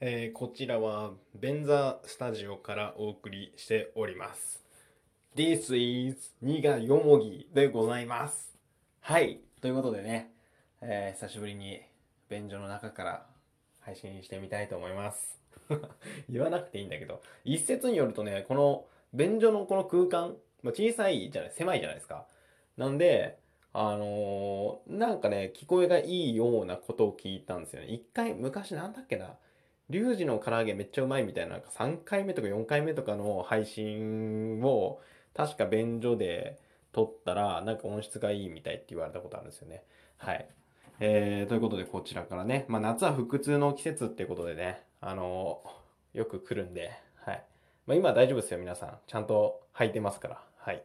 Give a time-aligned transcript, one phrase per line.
[0.00, 4.62] えーこちらはベンザスタジオからお送りしております。
[5.34, 8.56] This is ニガヨモギでございます。
[9.00, 9.40] はい。
[9.60, 10.30] ということでね、
[10.80, 11.80] えー久しぶりに
[12.30, 13.26] 便所の中から
[13.80, 15.36] 配信してみたいと思います。
[16.30, 22.24] 言わなくていいんだけど、一説によるとね、この便所のこの空間、まあ、小さいじゃない、狭いじゃないですか。
[22.76, 23.40] なんで、
[23.72, 27.88] あのーなんかね、聞こえがいいようなことを聞いたんですよね。
[27.88, 29.36] 一回、昔なんだっけな、
[29.90, 35.00] リュウジの唐揚げめっちゃうまいみたいな、なんか3回目とか4回目とかの配信を、
[35.34, 36.58] 確か便所で
[36.92, 39.82] 撮ったら、なんか音質がいいみたいって言われたことあるんですよね。
[40.16, 40.48] はい。
[41.00, 45.78] えー、ということでこちらからね、まあ夏は腹痛の季節ってことでね、あのー
[46.14, 46.90] よく来るんで、
[47.24, 47.44] はい。
[47.86, 48.98] まあ今大丈夫ですよ、皆さん。
[49.06, 50.42] ちゃんと履いてますから。
[50.56, 50.82] はい。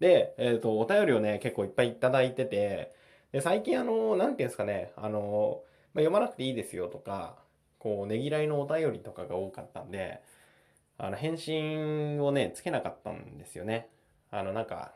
[0.00, 2.94] で、えっ、と、お便りをね、結構いっぱいいただいてて、
[3.32, 5.62] で、最近あの、なんていうんですかね、あの、
[5.94, 7.36] まあ、読まなくていいですよとか、
[7.80, 10.22] こう、ねぎらいのお便りとかが多かったんで、
[10.98, 13.88] あの、返信をね、つけなかったんですよね。
[14.30, 14.92] あの、なんか、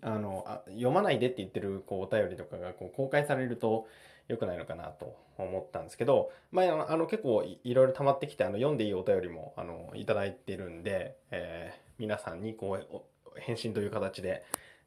[0.00, 3.88] あの、あ読まないでって言ってる、こう、お便りとかが、こう、公開されると
[4.28, 14.44] 良くないのかなと思ったんですけど、まあ、あの、結構いいろいろ溜まってきて、あの、読んでいいお便りも、あの、いただいてるんで、えー皆さんに、こう、返信という形で、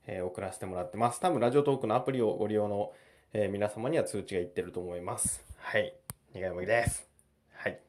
[0.08, 1.20] えー送らせてもらってます。
[1.20, 2.94] 多分、ラジオトークのアプリをご利用の、
[3.34, 5.44] えー皆様には通知がいってると思います。
[5.58, 5.94] はい。
[6.34, 7.08] 苦いもぎです。
[7.54, 7.80] はい。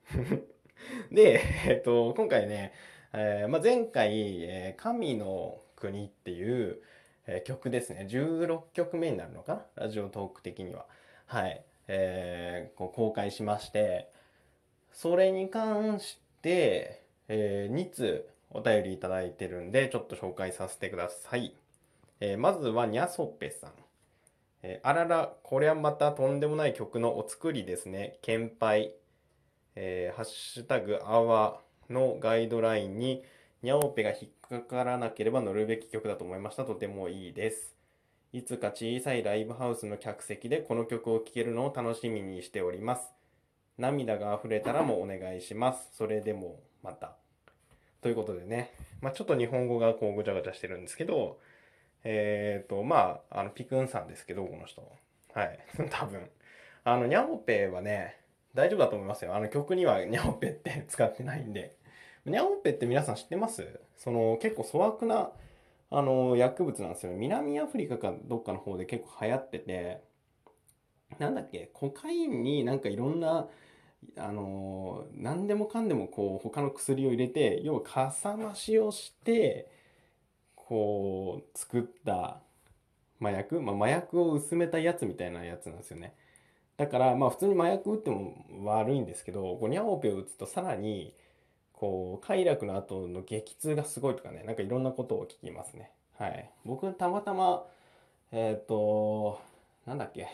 [1.13, 2.73] で、えっと、今回ね、
[3.13, 6.81] えーまあ、前回、えー神の国っていう、
[7.27, 8.07] えー曲ですね。
[8.09, 9.85] 16曲目になるのかな？
[9.85, 10.87] ラジオトーク的には。
[11.27, 11.65] はい。
[11.89, 14.11] えーこう公開しまして、
[14.93, 21.55] それに関して、え2通お便りいただいてるんで、ちょっと紹介させてください。
[22.21, 23.73] えまずは、にゃそっぺさん。
[24.63, 28.19] えーあらら、これはまたとんでもない曲のお作りですね。
[28.23, 28.95] 献杯。
[29.75, 33.25] えーハッシュタグ、アワーのガイドラインに、
[33.63, 36.65] にゃおぺが引っかからなければ乗るべき曲だと思いました。
[36.65, 37.77] とてもいいです。
[38.33, 43.13] いつか小さいライブハウスの客席でこの曲を聴けるのを楽しみにしております。
[43.79, 45.91] 涙が溢れたらもお願いします。
[45.97, 47.17] それでもまた。
[48.01, 51.39] ということでね、まあ、ちょっと日本語がこうぐちゃぐちゃしてるんですけど、
[52.05, 54.83] えっ、と、まあ、あの、ピクンさんですけど、この人。
[55.35, 55.59] はい。
[55.91, 56.29] 多分。
[56.85, 58.17] あの、ニャオペはね、
[58.55, 59.35] 大丈夫だと思いますよ。
[59.35, 61.77] あの曲にはニャオペって 使ってないんで。
[62.27, 63.81] ニャオペって皆さん知ってます？
[63.97, 65.33] その、結構粗悪な、
[65.91, 67.13] あの、薬物なんですよ。
[67.13, 70.03] 南アフリカかどっかの方で結構流行ってて、
[71.19, 73.49] なんだっけ、コカインになんかいろんな、
[74.17, 79.71] あの何でもかんでもこう他の薬を入れて要はかさ増しをして
[80.69, 82.41] こう作った
[83.21, 86.15] 麻薬、まあ、麻薬を薄めたやつみたいなやつなんですよね。
[86.77, 91.15] だからまあ普通に麻薬打っても悪いんですけどこうニャオペを打つとさらに
[91.73, 95.91] こう快楽の後の激痛がすごいとかねなんかいろんなことを聞きますね。
[96.19, 96.51] はい。
[96.65, 97.65] 僕たまたま
[98.33, 99.41] えっ、と
[99.87, 100.29] なんだっけ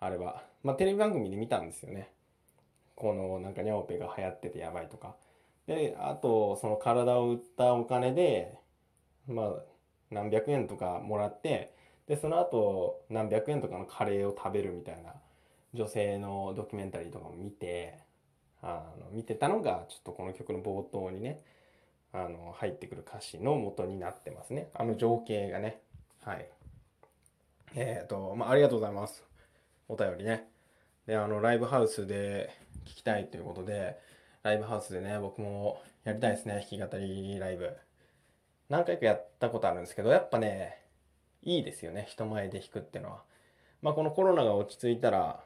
[0.00, 2.10] あれはまあテレビ番組で見たんですよね。
[2.94, 5.14] このなんかニャオペが流行っててやばいとか。
[5.68, 8.58] で、あと、その体を売ったお金で、
[9.28, 9.54] まあ、
[10.10, 11.74] 何百円とかもらって、
[12.06, 15.14] で、その後、何百円とかのカレーを食べるみたいな
[15.74, 17.98] 女性のドキュメンタリーとかも見て、
[18.62, 21.42] あの、見てたのが、ちょっとこの曲の冒頭にね、
[22.12, 24.70] あの、入ってくる歌詞の元になってますね。
[24.74, 25.80] あの情景がね。
[26.24, 26.48] はい。
[27.74, 29.24] えっと、まあ、ありがとうございます。
[29.88, 30.48] お便りね。
[31.06, 32.50] で、あの、ライブハウスで
[32.86, 33.98] 聞きたいということで、
[34.42, 37.76] ライブハウスでね、僕もやりたいですね、弾き語りライブ。
[38.68, 40.82] 何回かやったことあるんですけど、やっぱね、
[41.42, 43.22] いいですよね、人前で弾くっていうのは。
[43.80, 45.44] まあ、このコロナが落ち着いたら、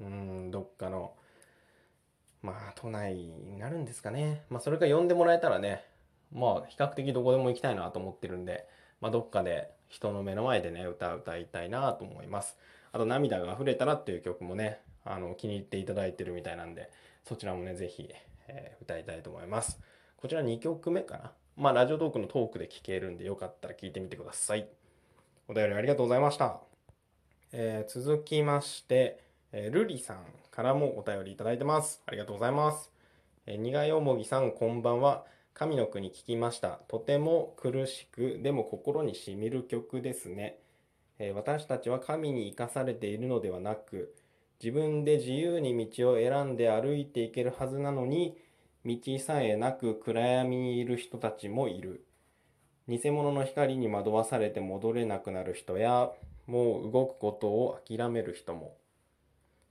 [0.00, 1.14] うん、どっかの、
[2.42, 4.44] まあ、都内になるんですかね。
[4.50, 5.84] まあ、それか呼んでもらえたらね、
[6.32, 8.68] まあ、比較的どこでも行きたいなと思ってるんで、
[9.00, 12.56] まあ、どっかで人の目の前でね、歌歌いたいなと思います。
[12.92, 16.90] あと、涙が溢れたらっていう曲もね、あの、気に入っていただいてるみたいなんで、
[17.24, 18.08] そちらもね、ぜひ、
[18.48, 19.80] えー歌いたいと思います。
[20.18, 21.32] こちら2曲目かな。
[21.56, 24.66] まあ、ラジオトークのトークで聴けるんで、よかったら聴いてみてください。
[25.46, 26.58] お便りありがとうございました。
[27.52, 29.20] えー続きまして、
[29.52, 32.02] えールリさんからもお便りいただいてます。
[32.06, 32.90] ありがとうございます。
[33.46, 35.26] えー、苦いおもぎさん、こんばんは。
[35.52, 36.80] 神の国聞きました。
[36.88, 40.58] とても苦しく、でも心にしみる曲ですね。
[41.20, 44.12] えー私たちは神に生かされているのではなく、
[44.60, 48.36] 自分で自由に道を選んで歩いていけるはずなのに、
[48.86, 52.04] 道さえなく暗闇にいる人たちもいる。
[52.86, 56.12] 偽物の光に惑わされて戻れなくなる人や、
[56.46, 58.76] もう動くことを諦める人も。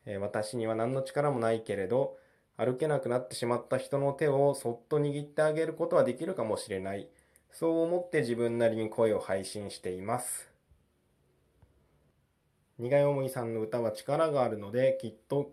[0.05, 2.17] えー私には何の力もないけれど、
[2.57, 7.07] 歩けなくなってしまった人の手をそっと握ってあげることはできるかもしれない。
[7.51, 10.49] そう思って自分なりに声を配信しています。
[12.79, 15.51] 苦い思いさんの歌は力があるので、きっと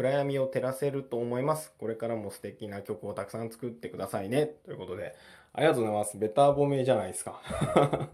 [0.00, 1.74] 暗闇を照らせると思います。
[1.78, 4.46] これからも素敵な曲をたくさん作ってくださいね。
[4.64, 5.14] ということで、
[5.52, 6.16] ありがとうございます。
[6.16, 7.38] ベターボメじゃないですか。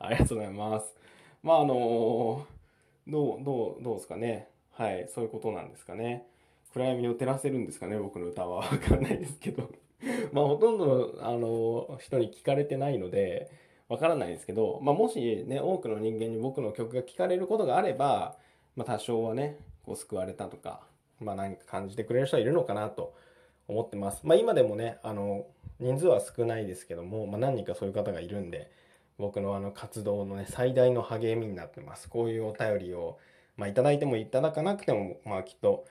[0.00, 0.92] ありがとうございます。
[1.44, 2.44] まあ、あの
[3.06, 4.48] どう、どう、どうですかね。
[4.72, 6.26] はい、そういうことなんですかね。
[6.72, 8.56] 暗闇を照らせるんですかね、僕の歌は。
[8.66, 9.70] わかんないですけど。
[10.32, 13.52] まあ、ほとんどの、あの人に聞かれてないので、
[13.88, 18.36] わからないですけど、まあ、もしね、多くの人間に僕の曲が聴かれることがあれば、
[18.74, 20.89] まあ、多少はね、こう救われたとか、
[21.20, 23.14] まあ、何か感じてくれる人はいるのかなと
[23.68, 24.20] 思ってます。
[24.24, 25.46] まあ、今でもね、あの、
[25.78, 28.70] 人数は少ないですけども、まあ、何人かそういう方がいるんで、
[29.18, 32.08] 僕のあの活動のね、最大の励みになってます。
[32.08, 33.18] こういうお便りを、
[33.56, 35.84] まあ、いただいてもいただかなくても、まあ、きっと、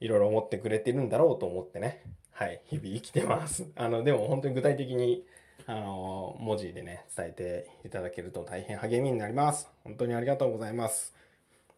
[0.00, 2.02] いろいろ思ってくれてるんだろうと思ってね、
[2.32, 3.66] はい、日々生きてます。
[3.76, 5.24] あの、でも本当に具体的に、
[5.66, 9.70] あの、文字でね、伝えていただけると大変励みになります。
[9.82, 11.14] 本当にありがとうございます。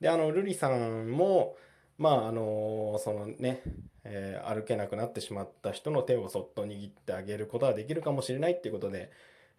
[0.00, 1.56] で、あの、ルリさんも、
[1.98, 3.62] まあ、あの、そのね、
[4.04, 9.10] えー、歩けなくなってしまった人の手をそっと握ってあげることができるかもしれないっていうことで、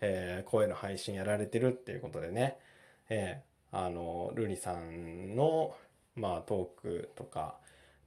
[0.02, 2.58] えー、声の配信やられてるっていうことでね、
[3.10, 5.76] えー、あの、ルリさんの、
[6.16, 7.56] まあ、トークとか、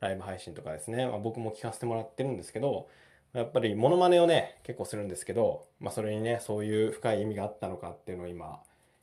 [0.01, 2.89] ライブ配信とかですね、まあ、僕も聞かせてもらってるんですけど、
[3.33, 8.61] やっぱりモノマネをね、結構するんですけど、まあそれにね、そういう深い意味があったのかっていうのを今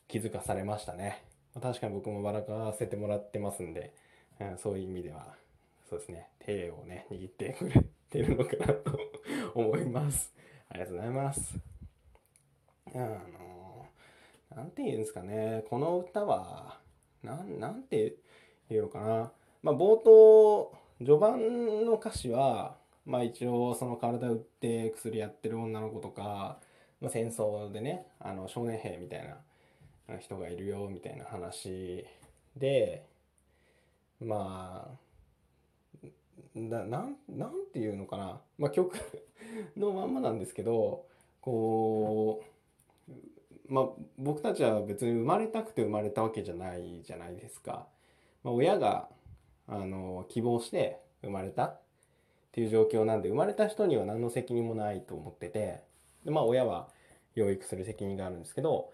[0.10, 1.24] 気づかされましたね。
[1.56, 3.94] まあ、確かに僕も笑かせてもらってますんで、
[4.40, 5.34] うん、そういう意味では、
[5.90, 9.00] そうですね、手をね、握ってくれてるのかなと
[9.54, 10.34] 思います。
[10.70, 11.60] ありがとうございます。
[12.94, 13.86] あの、
[14.56, 16.80] なんて言うんですかね、この歌は、
[17.24, 18.16] なん、なんて
[18.70, 19.32] 言うのかな。
[19.64, 26.60] まあ冒頭、序盤の歌詞は、まあ一応その体打って薬やってる女の子とか、
[27.00, 29.36] まあ、戦争でねあの少年兵みたい
[30.08, 32.06] な人がいるよみたいな話
[32.56, 33.06] で
[34.22, 35.08] まあ
[36.60, 38.96] ななんなんていうのかな、まあ、曲
[39.78, 41.06] のまんまなんですけど
[41.42, 42.44] こ
[43.08, 47.88] うまあ僕たちは別に生まれたくて生まれたわけじゃないじゃないですか。
[48.44, 49.10] まあ、親が
[49.68, 51.80] あの希望して生まれたっ
[52.52, 55.82] ていう状況なんで生まれた人には何の責任もないと思ってて
[56.24, 56.90] でまあ親は
[57.36, 58.92] 養育する責任があるんですけど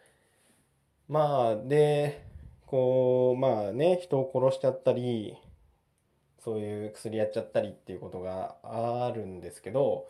[1.07, 2.25] まあで
[2.73, 5.37] こうまあね人を殺しちゃったり
[6.43, 10.07] そういう薬やっちゃったりっていうことがあるんですけど、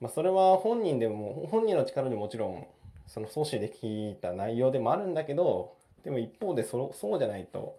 [0.00, 2.66] まあ、それは本人でも本人の力でもちろん
[3.06, 7.78] その阻止できた内容でもあるんだけどでも一方でそそうじゃないと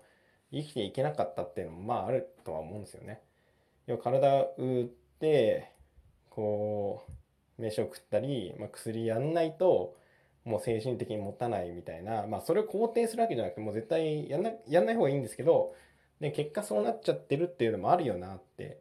[0.53, 3.21] 生きていけなかったっていうのもまああるとは思うんですよね。
[3.87, 4.85] 要は体打っ
[5.19, 5.71] て
[6.29, 7.01] こ
[7.57, 9.97] う飯を食ったり、まあ、薬やんないと
[10.45, 15.73] もう精神的に持たないみたいな、まあ、それを肯定するわけじゃなくてもう絶対やんなやんない方がいいんですけど
[16.21, 18.79] で結果そうなっちゃってるっていうのもあるよなって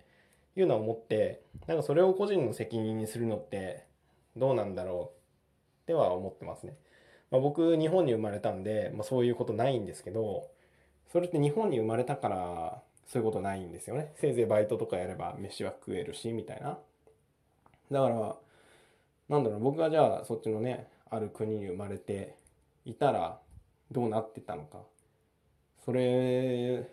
[0.57, 3.87] いうのは思ってなんかそれを個人の責任にするのって
[4.37, 5.17] どうなんだろう
[5.83, 6.75] っては思ってますね。
[7.31, 10.49] まあ、僕日本に生まれたんで、まあ、そういうことないんですけど
[11.13, 14.13] それって日本に生まれたからそういうことないんですよね。
[14.17, 16.79] せいぜいバイトとかやれば飯は食えるし、みたいな。
[17.91, 18.37] だから、
[19.29, 22.37] なんだろう、僕がじゃあそっちのね、ある国に生まれて
[22.85, 23.41] いたら
[23.91, 24.83] どうなってたのか。
[25.85, 26.89] それ、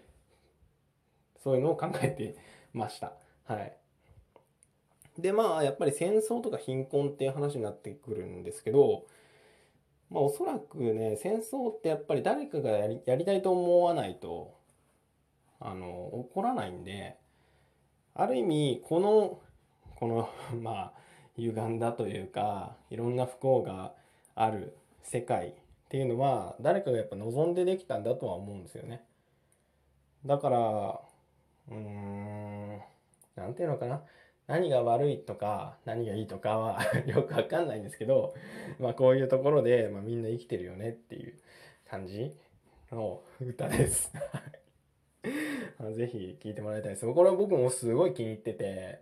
[1.43, 2.35] そういうのを考えて
[2.73, 3.13] ました。
[3.45, 3.77] はい。
[5.17, 9.05] で、まあ、やっぱり戦争とか貧困っていう話になってくるんですけど、
[10.09, 14.53] まあおそらくね、戦争ってやっぱり誰かがやりやりたいと思わないと
[15.61, 17.17] あの起こらないんで
[18.13, 19.39] ある意味この
[19.95, 20.93] この まあ
[21.37, 23.93] 歪んだというかいろんな不幸が
[24.35, 25.53] ある世界っ
[25.89, 29.03] ていうのは誰かがやっぱ望んでできたんだとは思うんですよね。
[30.25, 31.01] だから
[31.69, 32.79] うーん
[33.35, 34.01] 何ていうのかな
[34.47, 38.33] 何が悪いとか何がいいとかは よくわかんないんですけど
[38.79, 41.33] まあこういうところで、まあ、みんな生きてるよねっていう
[41.89, 42.35] 感じ
[42.91, 44.11] の歌です。
[45.93, 47.11] ぜひ聴いてもらいたいです。
[47.11, 48.99] これは僕もすごい気に入ってて、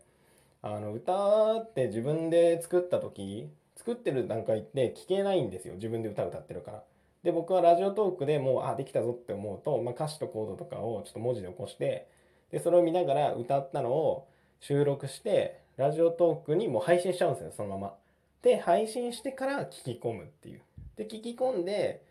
[0.62, 3.50] あの、歌って自分で作った時、
[3.90, 5.74] 作ってる段階って聞けないんですよ。
[5.76, 6.84] 自分で歌歌ってるから。
[7.24, 12.08] で、僕はラジオトークでもう、あ、できたぞって思うと、まあ、歌詞とコードとかをちょっと文字で起こして、
[12.52, 14.28] で、それを見ながら歌ったのを
[14.60, 17.96] 収録して、ラジオトークにもう配信しちゃうんですよ、そのまま。
[18.44, 20.62] で、配信してから聞き込むっていう。
[20.98, 22.04] で、聞き込んで、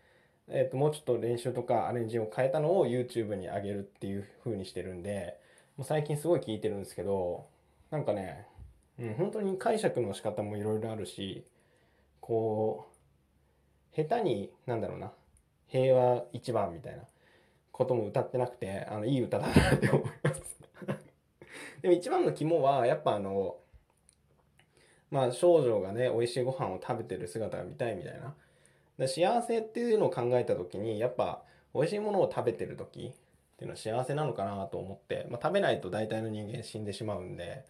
[0.49, 5.37] えー、ともうちょっと練習とかアレンジを変えたのを YouTube に上げるっていう風にしてるんで
[5.77, 7.45] もう最近すごい聞いてるんですけど
[7.91, 8.47] なんかね、
[8.99, 11.45] うん、本当に解釈の仕方もいろいろあるし
[12.21, 12.87] こ
[13.93, 15.11] う下手になんだろうな
[15.67, 17.03] 平和一番みたいな
[17.71, 20.59] ことも歌ってなくてあのいい歌だなって思います。
[21.81, 23.57] でも一番の肝はやっぱあの
[25.11, 28.35] まあ少女がね美味しいご飯を食べてる姿が見たいみたいな。
[28.97, 31.41] で幸せっていうのを考えた時にやっぱ
[31.73, 37.65] 美味しいものを食べてる時っていうのは幸せなのかなと思って、まあ、食べないと大体の人間死んでしまうんで。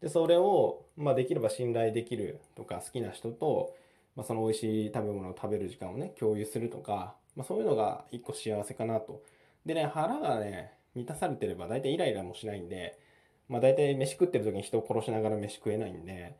[0.00, 3.74] でそれを、まあ、できれば信頼できるとか好きな人と、
[4.20, 9.22] まあ、その美味しい食べ物を食べる時間をね共有するとか、まあ、そういうのが一個幸せかなと。
[9.64, 12.98] でね腹がね満たされてれば大体イライラもしないんで
[13.48, 16.36] まあ大体飯食ってる時に人を殺しながら飯食えないんで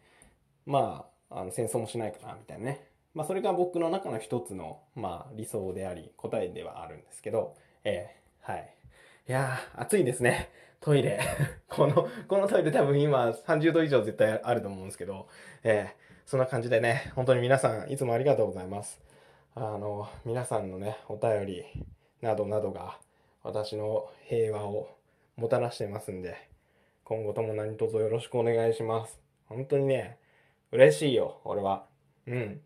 [0.66, 2.86] まああの戦争もしないかなみたいなね。
[3.14, 8.74] まあそれが僕の中の一つのまあ理想であり答えではあるんですけどえー、はい。
[9.26, 10.50] いやー暑いですね。
[10.80, 11.18] トイレ。
[11.68, 15.28] このこのトイレ多分今30度以上絶対あると思うんですけど
[15.62, 19.00] えー、そんな感じでね本当に皆さんいつもありがとうございます。
[19.56, 21.64] あの皆さんのねお便り
[22.22, 22.98] などなどが
[23.42, 24.96] 私の平和を
[25.34, 26.48] もたらしてますんで
[27.02, 29.18] 今後とも何卒よろしくお願いします。
[29.48, 30.18] 本当にね
[30.70, 31.86] 嬉しいよ俺は。
[32.28, 32.60] うん。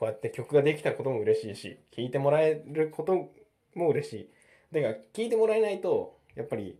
[0.00, 3.30] こうやって曲ができたことも嬉しいし聴いてもらえること
[3.76, 4.30] も嬉しい。
[4.72, 6.76] だから聴いてもらえないとやっぱり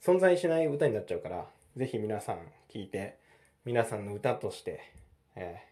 [0.00, 2.36] 存在しない歌になっちゃうから是非皆さん
[2.72, 3.18] 聴いて
[3.64, 4.94] 皆さんの歌として、
[5.36, 5.62] え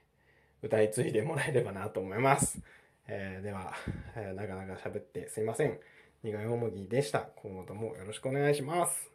[0.62, 2.60] ー、歌い継いでもらえればなと思います、
[3.06, 3.74] えー、では、
[4.16, 5.78] えー、なかなか喋ってすいません。
[6.22, 7.20] 苦いおもぎでした。
[7.36, 9.11] 今後ともよろしくお願いします。